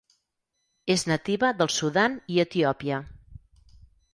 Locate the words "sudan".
1.75-2.15